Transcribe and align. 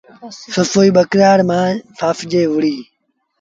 سسئيٚ 0.53 0.93
ٻڪرآڙ 0.95 1.37
مآݩ 1.49 1.69
ڦآسجي 1.97 2.43
وُهڙي۔ 2.47 2.75